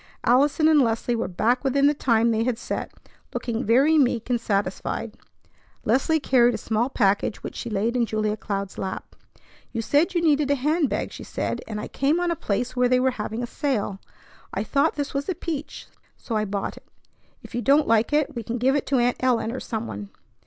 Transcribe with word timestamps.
Allison 0.23 0.67
and 0.67 0.81
Leslie 0.81 1.15
were 1.15 1.27
back 1.27 1.63
within 1.63 1.85
the 1.85 1.93
time 1.93 2.31
they 2.31 2.43
had 2.43 2.57
set, 2.57 2.91
looking 3.35 3.63
very 3.63 3.99
meek 3.99 4.31
and 4.31 4.41
satisfied. 4.41 5.15
Leslie 5.85 6.19
carried 6.19 6.55
a 6.55 6.57
small 6.57 6.89
package, 6.89 7.43
which 7.43 7.55
she 7.55 7.69
laid 7.69 7.95
in 7.95 8.07
Julia 8.07 8.35
Cloud's 8.35 8.79
lap. 8.79 9.15
"You 9.71 9.83
said 9.83 10.15
you 10.15 10.21
needed 10.23 10.49
a 10.49 10.55
hand 10.55 10.89
bag," 10.89 11.11
she 11.11 11.23
said; 11.23 11.61
"and 11.67 11.79
I 11.79 11.87
came 11.87 12.19
on 12.19 12.31
a 12.31 12.35
place 12.35 12.75
where 12.75 12.89
they 12.89 12.99
were 12.99 13.11
having 13.11 13.43
a 13.43 13.45
sale. 13.45 13.99
I 14.51 14.63
thought 14.63 14.95
this 14.95 15.13
was 15.13 15.29
a 15.29 15.35
peach; 15.35 15.85
so 16.17 16.35
I 16.35 16.45
bought 16.45 16.77
it. 16.77 16.87
If 17.43 17.53
you 17.53 17.61
don't 17.61 17.87
like 17.87 18.11
it, 18.11 18.33
we 18.35 18.41
can 18.41 18.57
give 18.57 18.75
it 18.75 18.87
to 18.87 18.95
Aunt 18.97 19.17
Ellen 19.19 19.51
or 19.51 19.59
some 19.59 19.85
one." 19.85 20.09